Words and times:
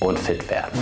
und 0.00 0.18
fit 0.18 0.48
werden. 0.50 0.78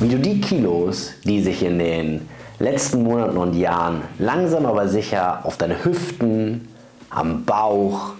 Wie 0.00 0.08
du 0.08 0.18
die 0.18 0.40
Kilos, 0.40 1.12
die 1.24 1.42
sich 1.42 1.62
in 1.62 1.78
den 1.78 2.28
letzten 2.58 3.02
Monaten 3.02 3.36
und 3.36 3.54
Jahren 3.54 4.02
langsam 4.18 4.66
aber 4.66 4.88
sicher 4.88 5.40
auf 5.44 5.56
deine 5.56 5.84
Hüften, 5.84 6.68
am 7.10 7.44
Bauch 7.44 8.12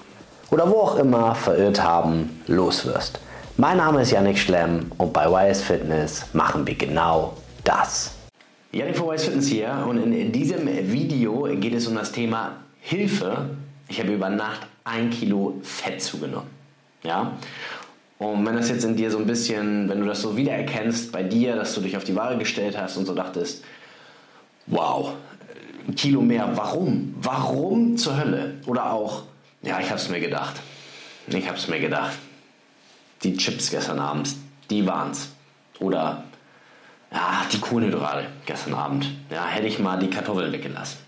oder 0.50 0.70
wo 0.70 0.76
auch 0.76 0.96
immer 0.96 1.34
verirrt 1.34 1.82
haben, 1.82 2.40
loswirst. 2.46 3.20
Mein 3.56 3.76
Name 3.76 4.02
ist 4.02 4.10
Yannick 4.10 4.38
Schlemm 4.38 4.90
und 4.98 5.12
bei 5.12 5.26
YS 5.26 5.62
Fitness 5.62 6.26
machen 6.32 6.66
wir 6.66 6.74
genau 6.74 7.34
das. 7.64 8.12
Yannick 8.72 8.96
von 8.96 9.14
YS 9.14 9.24
Fitness 9.24 9.46
hier 9.46 9.84
und 9.88 9.98
in 9.98 10.32
diesem 10.32 10.66
Video 10.66 11.48
geht 11.60 11.74
es 11.74 11.86
um 11.86 11.94
das 11.94 12.10
Thema 12.10 12.52
Hilfe. 12.80 13.50
Ich 13.88 14.00
habe 14.00 14.12
über 14.12 14.30
Nacht 14.30 14.66
ein 14.84 15.10
Kilo 15.10 15.58
Fett 15.62 16.02
zugenommen. 16.02 16.48
Ja? 17.02 17.32
Und 18.18 18.46
wenn 18.46 18.56
das 18.56 18.68
jetzt 18.68 18.84
in 18.84 18.96
dir 18.96 19.10
so 19.10 19.18
ein 19.18 19.26
bisschen, 19.26 19.88
wenn 19.88 20.00
du 20.00 20.06
das 20.06 20.22
so 20.22 20.36
wiedererkennst 20.36 21.12
bei 21.12 21.22
dir, 21.22 21.56
dass 21.56 21.74
du 21.74 21.80
dich 21.80 21.96
auf 21.96 22.04
die 22.04 22.16
Waage 22.16 22.38
gestellt 22.38 22.78
hast 22.78 22.96
und 22.96 23.06
so 23.06 23.14
dachtest, 23.14 23.64
wow, 24.66 25.14
ein 25.86 25.94
Kilo 25.94 26.22
mehr, 26.22 26.56
warum? 26.56 27.14
Warum 27.20 27.96
zur 27.96 28.16
Hölle? 28.16 28.54
Oder 28.66 28.92
auch, 28.92 29.24
ja, 29.62 29.80
ich 29.80 29.86
habe 29.86 29.96
es 29.96 30.08
mir 30.08 30.20
gedacht. 30.20 30.54
Ich 31.26 31.46
habe 31.46 31.58
es 31.58 31.68
mir 31.68 31.80
gedacht. 31.80 32.14
Die 33.22 33.36
Chips 33.36 33.70
gestern 33.70 33.98
Abend, 33.98 34.34
die 34.70 34.86
waren's. 34.86 35.30
Oder 35.80 36.24
ja, 37.12 37.42
die 37.52 37.60
Kohlenhydrate 37.60 38.26
gestern 38.46 38.74
Abend. 38.74 39.10
Ja, 39.30 39.46
hätte 39.46 39.66
ich 39.66 39.78
mal 39.78 39.98
die 39.98 40.10
Kartoffeln 40.10 40.52
weggelassen. 40.52 40.98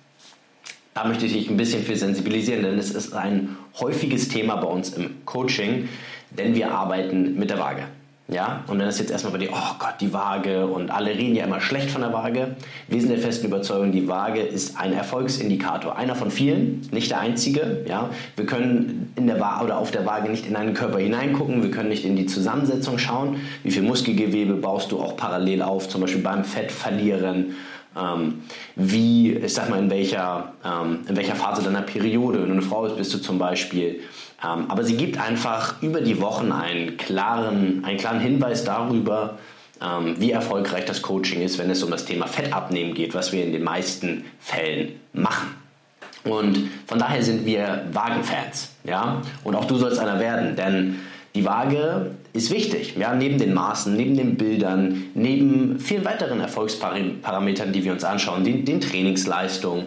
Da 0.96 1.04
möchte 1.04 1.26
ich 1.26 1.34
dich 1.34 1.50
ein 1.50 1.58
bisschen 1.58 1.82
für 1.82 1.94
sensibilisieren, 1.94 2.62
denn 2.62 2.78
es 2.78 2.90
ist 2.90 3.12
ein 3.12 3.54
häufiges 3.78 4.30
Thema 4.30 4.56
bei 4.56 4.66
uns 4.66 4.94
im 4.94 5.26
Coaching, 5.26 5.90
denn 6.30 6.54
wir 6.54 6.72
arbeiten 6.72 7.38
mit 7.38 7.50
der 7.50 7.58
Waage. 7.58 7.82
Ja, 8.28 8.64
und 8.66 8.78
dann 8.78 8.88
ist 8.88 8.98
jetzt 8.98 9.10
erstmal 9.10 9.34
bei 9.34 9.38
dir, 9.40 9.50
oh 9.52 9.74
Gott, 9.78 9.96
die 10.00 10.14
Waage 10.14 10.66
und 10.66 10.90
alle 10.90 11.10
reden 11.10 11.36
ja 11.36 11.44
immer 11.44 11.60
schlecht 11.60 11.90
von 11.90 12.00
der 12.00 12.14
Waage. 12.14 12.56
Wir 12.88 12.98
sind 12.98 13.10
der 13.10 13.18
festen 13.18 13.46
Überzeugung, 13.46 13.92
die 13.92 14.08
Waage 14.08 14.40
ist 14.40 14.78
ein 14.78 14.94
Erfolgsindikator. 14.94 15.98
Einer 15.98 16.14
von 16.14 16.30
vielen, 16.30 16.88
nicht 16.92 17.10
der 17.10 17.20
einzige. 17.20 17.84
Ja, 17.86 18.08
wir 18.34 18.46
können 18.46 19.12
in 19.16 19.26
der 19.26 19.38
Waage 19.38 19.66
oder 19.66 19.76
auf 19.76 19.90
der 19.90 20.06
Waage 20.06 20.30
nicht 20.30 20.46
in 20.46 20.54
deinen 20.54 20.72
Körper 20.72 20.98
hineingucken. 20.98 21.62
Wir 21.62 21.70
können 21.70 21.90
nicht 21.90 22.06
in 22.06 22.16
die 22.16 22.26
Zusammensetzung 22.26 22.96
schauen. 22.96 23.36
Wie 23.62 23.70
viel 23.70 23.82
Muskelgewebe 23.82 24.54
baust 24.54 24.90
du 24.92 24.98
auch 24.98 25.14
parallel 25.14 25.60
auf, 25.60 25.90
zum 25.90 26.00
Beispiel 26.00 26.22
beim 26.22 26.42
Fett 26.42 26.72
verlieren 26.72 27.54
ähm, 27.96 28.42
wie, 28.74 29.32
ich 29.32 29.54
sag 29.54 29.70
mal, 29.70 29.78
in 29.78 29.90
welcher, 29.90 30.52
ähm, 30.64 31.00
in 31.08 31.16
welcher 31.16 31.34
Phase 31.34 31.62
deiner 31.62 31.82
Periode, 31.82 32.40
wenn 32.40 32.48
du 32.48 32.52
eine 32.54 32.62
Frau 32.62 32.82
bist, 32.82 32.96
bist 32.96 33.14
du 33.14 33.18
zum 33.18 33.38
Beispiel. 33.38 34.00
Ähm, 34.44 34.70
aber 34.70 34.84
sie 34.84 34.96
gibt 34.96 35.18
einfach 35.18 35.82
über 35.82 36.00
die 36.00 36.20
Wochen 36.20 36.52
einen 36.52 36.96
klaren, 36.96 37.84
einen 37.84 37.98
klaren 37.98 38.20
Hinweis 38.20 38.64
darüber, 38.64 39.38
ähm, 39.82 40.16
wie 40.18 40.30
erfolgreich 40.30 40.84
das 40.84 41.02
Coaching 41.02 41.42
ist, 41.42 41.58
wenn 41.58 41.70
es 41.70 41.82
um 41.82 41.90
das 41.90 42.04
Thema 42.04 42.26
Fettabnehmen 42.26 42.94
geht, 42.94 43.14
was 43.14 43.32
wir 43.32 43.44
in 43.44 43.52
den 43.52 43.62
meisten 43.62 44.24
Fällen 44.40 45.00
machen. 45.12 45.54
Und 46.24 46.70
von 46.86 46.98
daher 46.98 47.22
sind 47.22 47.46
wir 47.46 47.86
Wagenfans, 47.92 48.74
ja. 48.84 49.22
Und 49.44 49.54
auch 49.54 49.64
du 49.64 49.76
sollst 49.76 50.00
einer 50.00 50.18
werden, 50.18 50.56
denn 50.56 51.00
die 51.36 51.44
Waage 51.44 52.12
ist 52.32 52.50
wichtig. 52.50 52.96
Ja, 52.96 53.14
neben 53.14 53.38
den 53.38 53.52
Maßen, 53.52 53.94
neben 53.94 54.16
den 54.16 54.36
Bildern, 54.36 55.10
neben 55.14 55.78
vielen 55.78 56.04
weiteren 56.06 56.40
Erfolgsparametern, 56.40 57.72
die 57.72 57.84
wir 57.84 57.92
uns 57.92 58.04
anschauen, 58.04 58.42
den, 58.42 58.64
den 58.64 58.80
Trainingsleistungen. 58.80 59.86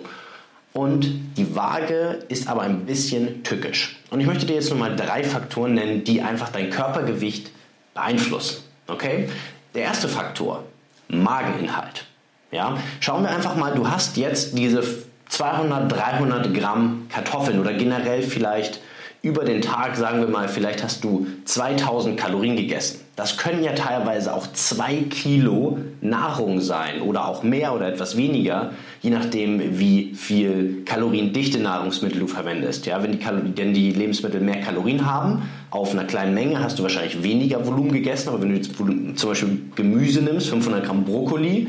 Und 0.73 1.09
die 1.37 1.55
Waage 1.55 2.19
ist 2.29 2.47
aber 2.47 2.61
ein 2.61 2.85
bisschen 2.85 3.43
tückisch. 3.43 3.99
Und 4.11 4.19
ich 4.19 4.27
möchte 4.27 4.45
dir 4.45 4.53
jetzt 4.53 4.69
nur 4.69 4.77
mal 4.77 4.95
drei 4.95 5.23
Faktoren 5.23 5.73
nennen, 5.73 6.03
die 6.03 6.21
einfach 6.21 6.49
dein 6.49 6.69
Körpergewicht 6.69 7.49
beeinflussen. 7.95 8.63
Okay? 8.85 9.27
Der 9.73 9.83
erste 9.83 10.07
Faktor, 10.07 10.65
Mageninhalt. 11.07 12.05
Ja? 12.51 12.77
Schauen 12.99 13.23
wir 13.23 13.31
einfach 13.31 13.55
mal, 13.55 13.73
du 13.73 13.89
hast 13.89 14.17
jetzt 14.17 14.55
diese 14.55 14.83
200, 15.29 15.91
300 15.91 16.53
Gramm 16.53 17.07
Kartoffeln 17.09 17.59
oder 17.59 17.73
generell 17.73 18.21
vielleicht 18.21 18.81
über 19.21 19.43
den 19.43 19.61
Tag, 19.61 19.97
sagen 19.97 20.21
wir 20.21 20.29
mal, 20.29 20.47
vielleicht 20.47 20.81
hast 20.81 21.03
du 21.03 21.27
2000 21.43 22.17
Kalorien 22.17 22.55
gegessen. 22.55 23.01
Das 23.17 23.35
können 23.35 23.63
ja 23.63 23.73
teilweise 23.73 24.33
auch 24.33 24.47
zwei 24.53 24.95
Kilo 25.09 25.77
Nahrung 25.99 26.61
sein 26.61 27.01
oder 27.01 27.27
auch 27.27 27.43
mehr 27.43 27.75
oder 27.75 27.89
etwas 27.89 28.15
weniger, 28.15 28.71
je 29.01 29.09
nachdem, 29.09 29.77
wie 29.77 30.13
viel 30.15 30.83
kaloriendichte 30.85 31.59
Nahrungsmittel 31.59 32.21
du 32.21 32.27
verwendest. 32.27 32.85
Ja, 32.85 33.03
wenn 33.03 33.11
die, 33.11 33.19
denn 33.51 33.73
die 33.73 33.91
Lebensmittel 33.91 34.39
mehr 34.39 34.61
Kalorien 34.61 35.05
haben, 35.05 35.49
auf 35.69 35.91
einer 35.91 36.05
kleinen 36.05 36.33
Menge 36.33 36.63
hast 36.63 36.79
du 36.79 36.83
wahrscheinlich 36.83 37.21
weniger 37.21 37.65
Volumen 37.67 37.91
gegessen. 37.91 38.29
Aber 38.29 38.41
wenn 38.41 38.53
du 38.53 38.61
zum 39.15 39.29
Beispiel 39.29 39.61
Gemüse 39.75 40.21
nimmst, 40.21 40.47
500 40.47 40.85
Gramm 40.85 41.03
Brokkoli, 41.03 41.67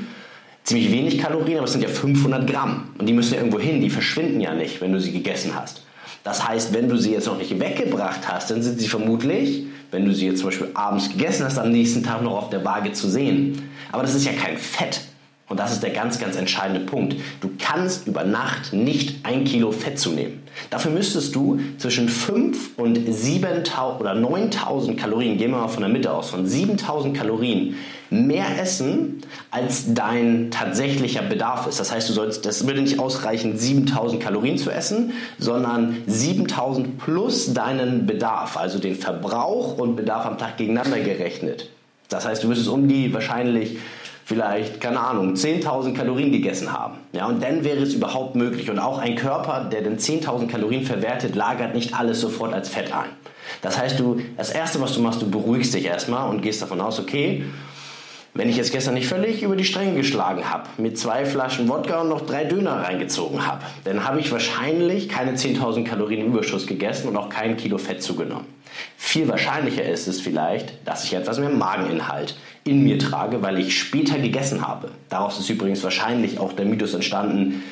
ziemlich 0.63 0.93
wenig 0.93 1.19
Kalorien, 1.19 1.57
aber 1.57 1.65
es 1.65 1.73
sind 1.73 1.83
ja 1.83 1.89
500 1.89 2.49
Gramm. 2.49 2.91
Und 2.97 3.09
die 3.09 3.13
müssen 3.13 3.35
ja 3.35 3.41
irgendwo 3.41 3.59
hin, 3.59 3.81
die 3.81 3.91
verschwinden 3.91 4.41
ja 4.41 4.55
nicht, 4.55 4.81
wenn 4.81 4.93
du 4.93 5.01
sie 5.01 5.11
gegessen 5.11 5.53
hast. 5.57 5.83
Das 6.25 6.47
heißt, 6.47 6.73
wenn 6.75 6.89
du 6.89 6.97
sie 6.97 7.13
jetzt 7.13 7.27
noch 7.27 7.39
nicht 7.39 7.59
weggebracht 7.59 8.29
hast, 8.29 8.51
dann 8.51 8.63
sind 8.63 8.79
sie 8.79 8.89
vermutlich, 8.89 9.65
wenn 9.91 10.05
du 10.05 10.15
sie 10.15 10.27
jetzt 10.27 10.41
zum 10.41 10.49
Beispiel 10.49 10.71
abends 10.75 11.09
gegessen 11.09 11.45
hast, 11.45 11.59
am 11.59 11.71
nächsten 11.71 12.03
Tag 12.03 12.23
noch 12.23 12.37
auf 12.37 12.51
der 12.51 12.65
Waage 12.65 12.93
zu 12.93 13.09
sehen. 13.09 13.71
Aber 13.91 14.03
das 14.03 14.15
ist 14.15 14.25
ja 14.25 14.33
kein 14.33 14.57
Fett. 14.57 15.01
Und 15.51 15.59
das 15.59 15.73
ist 15.73 15.83
der 15.83 15.91
ganz, 15.91 16.21
ganz 16.21 16.37
entscheidende 16.37 16.79
Punkt. 16.87 17.17
Du 17.41 17.51
kannst 17.59 18.07
über 18.07 18.23
Nacht 18.23 18.73
nicht 18.73 19.27
ein 19.27 19.45
Kilo 19.45 19.73
Fett 19.73 19.99
zunehmen. 19.99 20.45
Dafür 20.71 20.93
müsstest 20.93 21.35
du 21.35 21.59
zwischen 21.77 22.09
5 22.09 22.79
und 22.79 22.97
7.000 22.97 23.99
oder 23.99 24.13
9.000 24.13 24.97
Kalorien, 24.97 25.39
gehen 25.39 25.51
wir 25.51 25.59
mal 25.59 25.69
von 25.69 25.83
der 25.83 25.91
Mitte 25.91 26.13
aus, 26.13 26.31
von 26.31 26.47
7.000 26.47 27.15
Kalorien 27.15 27.75
mehr 28.11 28.61
essen, 28.61 29.23
als 29.51 29.93
dein 29.93 30.53
tatsächlicher 30.53 31.23
Bedarf 31.23 31.67
ist. 31.67 31.81
Das 31.81 31.91
heißt, 31.91 32.09
du 32.09 32.13
sollst, 32.13 32.47
das 32.47 32.69
würde 32.69 32.83
nicht 32.83 33.01
ausreichen, 33.01 33.59
7000 33.59 34.23
Kalorien 34.23 34.57
zu 34.57 34.71
essen, 34.71 35.15
sondern 35.41 35.97
7000 36.07 36.97
plus 36.97 37.55
deinen 37.55 38.07
Bedarf, 38.07 38.57
also 38.57 38.79
den 38.79 38.95
Verbrauch 38.95 39.79
und 39.79 39.97
Bedarf 39.97 40.27
am 40.27 40.39
Tag 40.39 40.59
gegeneinander 40.59 41.01
gerechnet. 41.01 41.71
Das 42.09 42.25
heißt, 42.25 42.45
du 42.45 42.49
müsstest 42.49 42.69
um 42.69 42.87
die 42.87 43.13
wahrscheinlich 43.13 43.79
vielleicht, 44.31 44.81
keine 44.81 45.01
Ahnung, 45.01 45.35
10.000 45.35 45.93
Kalorien 45.93 46.31
gegessen 46.31 46.73
haben. 46.73 46.99
Ja, 47.13 47.27
und 47.27 47.43
dann 47.43 47.65
wäre 47.65 47.79
es 47.79 47.95
überhaupt 47.95 48.37
möglich. 48.37 48.71
Und 48.71 48.79
auch 48.79 48.99
ein 48.99 49.17
Körper, 49.17 49.65
der 49.65 49.83
den 49.83 49.99
10.000 49.99 50.47
Kalorien 50.47 50.85
verwertet, 50.85 51.35
lagert 51.35 51.75
nicht 51.75 51.95
alles 51.95 52.21
sofort 52.21 52.55
als 52.55 52.69
Fett 52.69 52.93
ein. 52.93 53.09
Das 53.61 53.77
heißt, 53.77 53.99
du, 53.99 54.21
das 54.37 54.51
erste, 54.51 54.81
was 54.81 54.95
du 54.95 55.03
machst, 55.03 55.21
du 55.21 55.29
beruhigst 55.29 55.75
dich 55.75 55.85
erstmal 55.85 56.31
und 56.31 56.43
gehst 56.43 56.63
davon 56.63 56.81
aus, 56.81 57.01
okay, 57.01 57.45
wenn 58.35 58.49
ich 58.49 58.57
jetzt 58.57 58.73
gestern 58.73 58.95
nicht 58.95 59.09
völlig 59.09 59.43
über 59.43 59.57
die 59.57 59.65
Stränge 59.65 59.97
geschlagen 59.97 60.49
habe, 60.49 60.69
mit 60.79 60.99
zwei 60.99 61.25
Flaschen 61.25 61.69
Wodka 61.69 62.03
und 62.03 62.09
noch 62.09 62.21
drei 62.21 62.45
Döner 62.45 62.83
reingezogen 62.83 63.47
habe, 63.47 63.63
dann 63.85 64.05
habe 64.05 64.21
ich 64.21 64.31
wahrscheinlich 64.31 65.09
keine 65.09 65.33
10.000 65.33 65.85
Kalorien 65.85 66.27
Überschuss 66.27 66.67
gegessen 66.67 67.09
und 67.09 67.17
auch 67.17 67.29
kein 67.29 67.57
Kilo 67.57 67.79
Fett 67.79 68.03
zugenommen. 68.03 68.47
Viel 68.97 69.29
wahrscheinlicher 69.29 69.85
ist 69.85 70.07
es 70.07 70.21
vielleicht, 70.21 70.87
dass 70.87 71.05
ich 71.05 71.15
etwas 71.15 71.41
mehr 71.41 71.51
Mageninhalt 71.51 72.37
in 72.65 72.85
mir 72.85 72.99
trage, 72.99 73.43
weil 73.43 73.59
ich 73.59 73.79
später 73.79 74.19
gegessen 74.19 74.67
habe. 74.67 74.93
Daraus 75.09 75.41
ist 75.41 75.51
übrigens 75.51 75.83
wahrscheinlich 75.83 76.39
auch 76.39 76.53
der 76.53 76.67
Mythos 76.67 76.95
entstanden, 76.95 77.65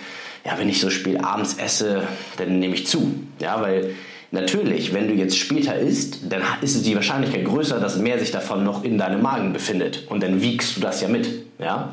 ja, 0.44 0.58
wenn 0.58 0.68
ich 0.68 0.80
so 0.80 0.90
spät 0.90 1.22
abends 1.22 1.54
esse, 1.54 2.04
dann 2.38 2.58
nehme 2.58 2.74
ich 2.74 2.86
zu. 2.86 3.14
Ja, 3.38 3.60
weil 3.60 3.94
Natürlich, 4.30 4.92
wenn 4.92 5.08
du 5.08 5.14
jetzt 5.14 5.38
später 5.38 5.74
isst, 5.74 6.30
dann 6.30 6.42
ist 6.60 6.84
die 6.84 6.94
Wahrscheinlichkeit 6.94 7.46
größer, 7.46 7.80
dass 7.80 7.96
mehr 7.96 8.18
sich 8.18 8.30
davon 8.30 8.62
noch 8.62 8.84
in 8.84 8.98
deinem 8.98 9.22
Magen 9.22 9.54
befindet. 9.54 10.06
Und 10.08 10.22
dann 10.22 10.42
wiegst 10.42 10.76
du 10.76 10.80
das 10.80 11.00
ja 11.00 11.08
mit. 11.08 11.46
Ja? 11.58 11.90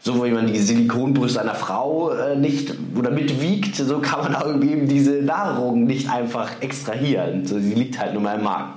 So 0.00 0.24
wie 0.24 0.30
man 0.30 0.46
die 0.46 0.58
Silikonbrüste 0.58 1.40
einer 1.40 1.54
Frau 1.54 2.12
äh, 2.12 2.34
nicht 2.34 2.72
oder 2.96 3.10
mitwiegt, 3.10 3.76
so 3.76 3.98
kann 3.98 4.20
man 4.20 4.34
auch 4.36 4.46
eben 4.62 4.88
diese 4.88 5.22
Nahrung 5.22 5.84
nicht 5.84 6.08
einfach 6.08 6.62
extrahieren. 6.62 7.44
So, 7.46 7.58
sie 7.58 7.74
liegt 7.74 7.98
halt 7.98 8.14
nur 8.14 8.22
mal 8.22 8.38
im 8.38 8.44
Magen. 8.44 8.74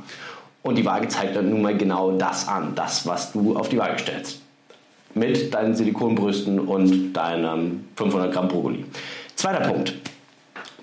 Und 0.61 0.77
die 0.77 0.85
Waage 0.85 1.07
zeigt 1.07 1.37
dann 1.37 1.49
nun 1.49 1.61
mal 1.61 1.77
genau 1.77 2.11
das 2.17 2.47
an, 2.49 2.73
das, 2.75 3.07
was 3.07 3.31
du 3.31 3.55
auf 3.55 3.69
die 3.69 3.77
Waage 3.77 3.99
stellst. 3.99 4.41
Mit 5.13 5.53
deinen 5.53 5.73
Silikonbrüsten 5.73 6.59
und 6.59 7.13
deinem 7.13 7.85
500 7.95 8.33
Gramm 8.33 8.49
Brokkoli. 8.49 8.85
Zweiter 9.35 9.61
Punkt. 9.61 9.93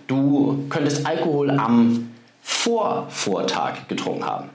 Du 0.07 0.65
könntest 0.69 1.07
Alkohol 1.07 1.51
am 1.51 2.11
Vorvortag 2.43 3.89
getrunken 3.89 4.25
haben. 4.25 4.51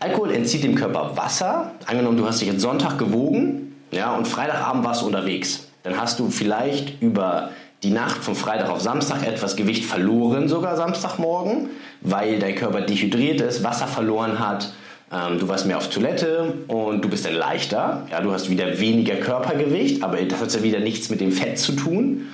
Alkohol 0.00 0.32
entzieht 0.32 0.62
dem 0.62 0.74
Körper 0.74 1.16
Wasser. 1.16 1.72
Angenommen, 1.86 2.16
du 2.16 2.26
hast 2.26 2.40
dich 2.40 2.48
jetzt 2.48 2.60
Sonntag 2.60 2.98
gewogen 2.98 3.68
ja, 3.90 4.14
und 4.14 4.28
Freitagabend 4.28 4.84
warst 4.84 5.02
du 5.02 5.06
unterwegs. 5.06 5.68
Dann 5.82 5.98
hast 5.98 6.18
du 6.18 6.28
vielleicht 6.28 7.00
über 7.00 7.50
die 7.82 7.90
Nacht 7.90 8.22
von 8.22 8.34
Freitag 8.34 8.70
auf 8.70 8.80
Samstag 8.80 9.26
etwas 9.26 9.56
Gewicht 9.56 9.84
verloren, 9.84 10.48
sogar 10.48 10.76
Samstagmorgen, 10.76 11.70
weil 12.00 12.38
dein 12.38 12.54
Körper 12.54 12.80
dehydriert 12.80 13.40
ist, 13.40 13.62
Wasser 13.62 13.86
verloren 13.86 14.38
hat. 14.38 14.72
Ähm, 15.10 15.38
du 15.38 15.48
warst 15.48 15.64
mehr 15.64 15.78
auf 15.78 15.88
Toilette 15.88 16.54
und 16.66 17.02
du 17.02 17.08
bist 17.08 17.24
dann 17.24 17.34
leichter. 17.34 18.06
Ja, 18.10 18.20
du 18.20 18.32
hast 18.32 18.50
wieder 18.50 18.78
weniger 18.78 19.14
Körpergewicht, 19.16 20.02
aber 20.02 20.18
das 20.22 20.40
hat 20.40 20.52
ja 20.52 20.62
wieder 20.62 20.80
nichts 20.80 21.08
mit 21.08 21.20
dem 21.20 21.32
Fett 21.32 21.58
zu 21.58 21.72
tun. 21.72 22.28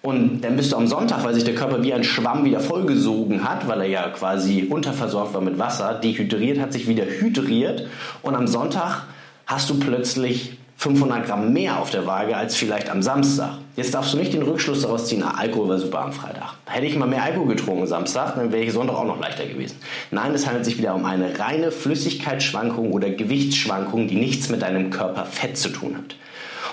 Und 0.00 0.42
dann 0.42 0.56
bist 0.56 0.72
du 0.72 0.76
am 0.76 0.86
Sonntag, 0.86 1.24
weil 1.24 1.34
sich 1.34 1.44
der 1.44 1.54
Körper 1.54 1.82
wie 1.82 1.92
ein 1.92 2.04
Schwamm 2.04 2.44
wieder 2.44 2.60
vollgesogen 2.60 3.48
hat, 3.48 3.66
weil 3.66 3.80
er 3.80 3.88
ja 3.88 4.08
quasi 4.10 4.66
unterversorgt 4.68 5.34
war 5.34 5.40
mit 5.40 5.58
Wasser, 5.58 5.94
dehydriert, 5.94 6.60
hat 6.60 6.72
sich 6.72 6.86
wieder 6.86 7.04
hydriert. 7.04 7.86
Und 8.22 8.36
am 8.36 8.46
Sonntag 8.46 9.06
hast 9.46 9.68
du 9.70 9.78
plötzlich 9.78 10.58
500 10.76 11.26
Gramm 11.26 11.52
mehr 11.52 11.80
auf 11.80 11.90
der 11.90 12.06
Waage 12.06 12.36
als 12.36 12.54
vielleicht 12.54 12.88
am 12.88 13.02
Samstag. 13.02 13.58
Jetzt 13.74 13.94
darfst 13.94 14.12
du 14.12 14.16
nicht 14.16 14.32
den 14.32 14.42
Rückschluss 14.42 14.82
daraus 14.82 15.06
ziehen, 15.06 15.24
ah, 15.24 15.34
Alkohol 15.36 15.68
war 15.70 15.78
super 15.78 16.02
am 16.02 16.12
Freitag. 16.12 16.54
Hätte 16.66 16.86
ich 16.86 16.96
mal 16.96 17.08
mehr 17.08 17.24
Alkohol 17.24 17.48
getrunken 17.48 17.88
Samstag, 17.88 18.36
dann 18.36 18.52
wäre 18.52 18.62
ich 18.62 18.72
Sonntag 18.72 18.94
auch 18.94 19.04
noch 19.04 19.20
leichter 19.20 19.46
gewesen. 19.46 19.76
Nein, 20.12 20.32
es 20.34 20.46
handelt 20.46 20.64
sich 20.64 20.78
wieder 20.78 20.94
um 20.94 21.04
eine 21.04 21.36
reine 21.36 21.72
Flüssigkeitsschwankung 21.72 22.92
oder 22.92 23.10
Gewichtsschwankung, 23.10 24.06
die 24.06 24.14
nichts 24.14 24.50
mit 24.50 24.62
deinem 24.62 24.90
Körperfett 24.90 25.58
zu 25.58 25.70
tun 25.70 25.96
hat. 25.96 26.14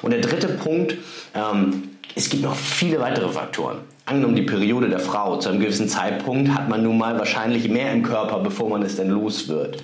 Und 0.04 0.12
der 0.12 0.22
dritte 0.22 0.50
Punkt, 0.50 0.98
ähm, 1.34 1.95
es 2.16 2.30
gibt 2.30 2.44
noch 2.44 2.56
viele 2.56 3.00
weitere 3.00 3.30
Faktoren. 3.30 3.80
Angenommen 4.06 4.36
die 4.36 4.44
Periode 4.44 4.88
der 4.88 5.00
Frau, 5.00 5.38
zu 5.38 5.50
einem 5.50 5.60
gewissen 5.60 5.90
Zeitpunkt 5.90 6.50
hat 6.54 6.70
man 6.70 6.82
nun 6.82 6.98
mal 6.98 7.20
wahrscheinlich 7.20 7.68
mehr 7.68 7.92
im 7.92 8.04
Körper, 8.04 8.40
bevor 8.40 8.70
man 8.70 8.84
es 8.84 8.96
denn 8.96 9.10
los 9.10 9.50
wird. 9.50 9.84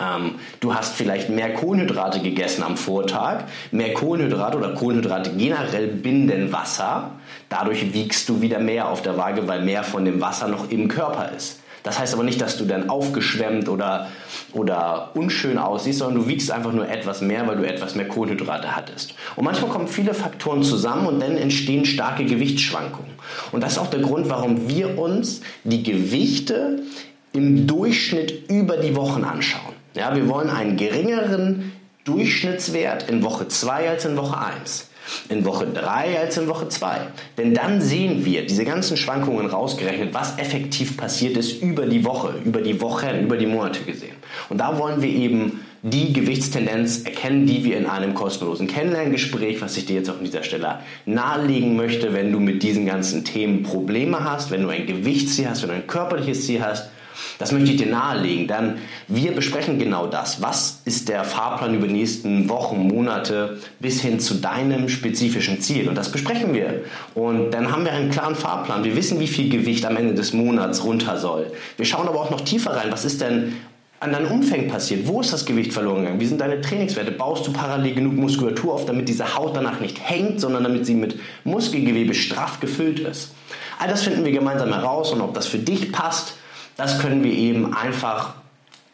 Ähm, 0.00 0.36
du 0.60 0.74
hast 0.74 0.94
vielleicht 0.94 1.28
mehr 1.28 1.52
Kohlenhydrate 1.52 2.20
gegessen 2.20 2.62
am 2.62 2.76
Vortag. 2.76 3.44
Mehr 3.72 3.92
Kohlenhydrate 3.92 4.56
oder 4.56 4.74
Kohlenhydrate 4.74 5.32
generell 5.36 5.88
binden 5.88 6.52
Wasser. 6.52 7.10
Dadurch 7.48 7.92
wiegst 7.92 8.28
du 8.28 8.40
wieder 8.40 8.58
mehr 8.58 8.88
auf 8.88 9.02
der 9.02 9.18
Waage, 9.18 9.46
weil 9.46 9.62
mehr 9.62 9.84
von 9.84 10.04
dem 10.04 10.20
Wasser 10.20 10.48
noch 10.48 10.70
im 10.70 10.88
Körper 10.88 11.32
ist. 11.36 11.60
Das 11.86 12.00
heißt 12.00 12.14
aber 12.14 12.24
nicht, 12.24 12.40
dass 12.40 12.56
du 12.56 12.64
dann 12.64 12.90
aufgeschwemmt 12.90 13.68
oder, 13.68 14.08
oder 14.52 15.12
unschön 15.14 15.56
aussiehst, 15.56 16.00
sondern 16.00 16.24
du 16.24 16.28
wiegst 16.28 16.50
einfach 16.50 16.72
nur 16.72 16.88
etwas 16.88 17.20
mehr, 17.20 17.46
weil 17.46 17.56
du 17.56 17.62
etwas 17.62 17.94
mehr 17.94 18.08
Kohlenhydrate 18.08 18.74
hattest. 18.74 19.14
Und 19.36 19.44
manchmal 19.44 19.70
kommen 19.70 19.86
viele 19.86 20.12
Faktoren 20.12 20.64
zusammen 20.64 21.06
und 21.06 21.20
dann 21.20 21.36
entstehen 21.36 21.84
starke 21.84 22.24
Gewichtsschwankungen. 22.24 23.12
Und 23.52 23.62
das 23.62 23.74
ist 23.74 23.78
auch 23.78 23.86
der 23.86 24.00
Grund, 24.00 24.28
warum 24.28 24.68
wir 24.68 24.98
uns 24.98 25.42
die 25.62 25.84
Gewichte 25.84 26.80
im 27.32 27.68
Durchschnitt 27.68 28.50
über 28.50 28.78
die 28.78 28.96
Wochen 28.96 29.22
anschauen. 29.22 29.74
Ja, 29.94 30.16
wir 30.16 30.28
wollen 30.28 30.50
einen 30.50 30.76
geringeren 30.76 31.70
Durchschnittswert 32.02 33.08
in 33.08 33.22
Woche 33.22 33.46
2 33.46 33.90
als 33.90 34.04
in 34.04 34.16
Woche 34.16 34.38
1 34.38 34.90
in 35.28 35.44
Woche 35.44 35.66
3 35.66 36.18
als 36.20 36.36
in 36.36 36.48
Woche 36.48 36.68
2. 36.68 37.00
Denn 37.38 37.54
dann 37.54 37.80
sehen 37.80 38.24
wir 38.24 38.46
diese 38.46 38.64
ganzen 38.64 38.96
Schwankungen 38.96 39.46
rausgerechnet, 39.46 40.14
was 40.14 40.38
effektiv 40.38 40.96
passiert 40.96 41.36
ist 41.36 41.62
über 41.62 41.86
die 41.86 42.04
Woche, 42.04 42.34
über 42.44 42.60
die 42.60 42.80
Wochen, 42.80 43.20
über 43.22 43.36
die 43.36 43.46
Monate 43.46 43.80
gesehen. 43.80 44.16
Und 44.48 44.58
da 44.58 44.78
wollen 44.78 45.02
wir 45.02 45.08
eben 45.08 45.60
die 45.82 46.12
Gewichtstendenz 46.12 47.04
erkennen, 47.04 47.46
die 47.46 47.62
wir 47.62 47.76
in 47.76 47.86
einem 47.86 48.14
kostenlosen 48.14 48.66
Kennenlerngespräch, 48.66 49.60
was 49.60 49.76
ich 49.76 49.86
dir 49.86 49.96
jetzt 49.96 50.10
auch 50.10 50.18
an 50.18 50.24
dieser 50.24 50.42
Stelle 50.42 50.80
nahelegen 51.04 51.76
möchte, 51.76 52.12
wenn 52.12 52.32
du 52.32 52.40
mit 52.40 52.62
diesen 52.62 52.86
ganzen 52.86 53.24
Themen 53.24 53.62
Probleme 53.62 54.24
hast, 54.24 54.50
wenn 54.50 54.62
du 54.62 54.68
ein 54.68 54.86
Gewichtsziel 54.86 55.48
hast, 55.48 55.62
wenn 55.62 55.68
du 55.68 55.76
ein 55.76 55.86
körperliches 55.86 56.46
Ziel 56.46 56.62
hast, 56.62 56.90
das 57.38 57.52
möchte 57.52 57.70
ich 57.70 57.76
dir 57.76 57.86
nahelegen, 57.86 58.46
denn 58.46 58.74
wir 59.08 59.32
besprechen 59.32 59.78
genau 59.78 60.06
das. 60.06 60.42
Was 60.42 60.82
ist 60.84 61.08
der 61.08 61.24
Fahrplan 61.24 61.74
über 61.74 61.86
die 61.86 61.94
nächsten 61.94 62.48
Wochen, 62.48 62.88
Monate 62.88 63.58
bis 63.80 64.00
hin 64.00 64.20
zu 64.20 64.34
deinem 64.34 64.88
spezifischen 64.88 65.60
Ziel? 65.60 65.88
Und 65.88 65.96
das 65.96 66.10
besprechen 66.10 66.54
wir. 66.54 66.84
Und 67.14 67.50
dann 67.52 67.72
haben 67.72 67.84
wir 67.84 67.92
einen 67.92 68.10
klaren 68.10 68.34
Fahrplan. 68.34 68.84
Wir 68.84 68.96
wissen, 68.96 69.20
wie 69.20 69.26
viel 69.26 69.48
Gewicht 69.48 69.86
am 69.86 69.96
Ende 69.96 70.14
des 70.14 70.32
Monats 70.32 70.84
runter 70.84 71.18
soll. 71.18 71.52
Wir 71.76 71.86
schauen 71.86 72.08
aber 72.08 72.20
auch 72.20 72.30
noch 72.30 72.40
tiefer 72.42 72.72
rein. 72.72 72.90
Was 72.90 73.04
ist 73.04 73.20
denn 73.20 73.54
an 74.00 74.12
deinem 74.12 74.30
Umfang 74.30 74.68
passiert? 74.68 75.06
Wo 75.06 75.20
ist 75.20 75.32
das 75.32 75.46
Gewicht 75.46 75.72
verloren 75.72 76.00
gegangen? 76.00 76.20
Wie 76.20 76.26
sind 76.26 76.40
deine 76.40 76.60
Trainingswerte? 76.60 77.12
Baust 77.12 77.46
du 77.46 77.52
parallel 77.52 77.94
genug 77.94 78.14
Muskulatur 78.14 78.74
auf, 78.74 78.86
damit 78.86 79.08
diese 79.08 79.36
Haut 79.36 79.56
danach 79.56 79.80
nicht 79.80 79.98
hängt, 80.02 80.40
sondern 80.40 80.64
damit 80.64 80.86
sie 80.86 80.94
mit 80.94 81.18
Muskelgewebe 81.44 82.14
straff 82.14 82.60
gefüllt 82.60 83.00
ist? 83.00 83.32
All 83.78 83.88
das 83.88 84.02
finden 84.02 84.24
wir 84.24 84.32
gemeinsam 84.32 84.72
heraus 84.72 85.12
und 85.12 85.20
ob 85.20 85.34
das 85.34 85.46
für 85.46 85.58
dich 85.58 85.92
passt, 85.92 86.34
das 86.76 86.98
können 86.98 87.24
wir 87.24 87.32
eben 87.32 87.74
einfach 87.74 88.34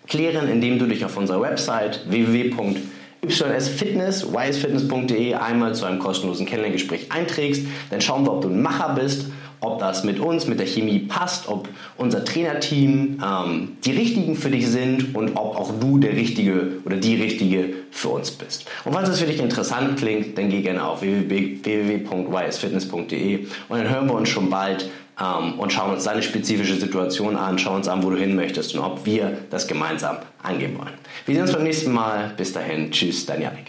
klären, 0.06 0.49
indem 0.49 0.79
du 0.79 0.87
dich 0.87 1.05
auf 1.05 1.17
unserer 1.17 1.43
Website 1.43 2.08
www.ysfitness, 2.08 4.25
ysfitness.de 4.25 5.34
einmal 5.34 5.75
zu 5.75 5.84
einem 5.84 5.99
kostenlosen 5.99 6.46
Kennenlerngespräch 6.46 7.11
einträgst. 7.11 7.67
Dann 7.90 8.00
schauen 8.00 8.25
wir, 8.25 8.32
ob 8.32 8.43
du 8.43 8.49
ein 8.49 8.62
Macher 8.62 8.94
bist, 8.94 9.26
ob 9.62 9.79
das 9.79 10.05
mit 10.05 10.20
uns, 10.20 10.47
mit 10.47 10.59
der 10.59 10.67
Chemie 10.67 10.99
passt, 10.99 11.49
ob 11.49 11.70
unser 11.97 12.23
Trainerteam 12.25 13.23
ähm, 13.25 13.76
die 13.85 13.93
richtigen 13.93 14.35
für 14.35 14.50
dich 14.50 14.69
sind 14.69 15.14
und 15.14 15.37
ob 15.37 15.56
auch 15.56 15.73
du 15.79 15.99
der 15.99 16.12
Richtige 16.12 16.81
oder 16.85 16.97
die 16.97 17.14
Richtige 17.14 17.75
für 17.91 18.09
uns 18.09 18.32
bist. 18.32 18.67
Und 18.85 18.93
falls 18.93 19.09
es 19.09 19.20
für 19.20 19.26
dich 19.26 19.41
interessant 19.41 19.97
klingt, 19.99 20.37
dann 20.37 20.50
geh 20.50 20.61
gerne 20.62 20.85
auf 20.85 21.03
www.ysfitness.de 21.03 23.47
und 23.69 23.79
dann 23.79 23.88
hören 23.88 24.09
wir 24.09 24.14
uns 24.14 24.29
schon 24.29 24.50
bald 24.50 24.91
ähm, 25.20 25.61
und 25.61 25.73
schauen 25.73 25.93
uns 25.93 26.03
deine 26.05 26.23
spezifische 26.23 26.75
Situation 26.75 27.37
an, 27.37 27.58
schauen 27.58 27.76
uns 27.76 27.88
an, 27.88 28.03
wo 28.03 28.11
du 28.11 28.17
hin 28.17 28.35
möchtest 28.35 28.75
und 28.75 28.81
ob 28.81 29.06
wir 29.06 29.38
das 29.50 29.69
gemeinsam 29.69 30.17
angehen 30.43 30.76
wollen. 30.76 30.94
Wir 31.25 31.37
sehen 31.37 31.43
uns 31.43 31.53
beim 31.53 31.62
nächsten 31.62 31.93
Mal. 31.93 32.32
Bis 32.37 32.53
dahin, 32.53 32.91
tschüss, 32.91 33.25
dein 33.26 33.43
Janik. 33.43 33.67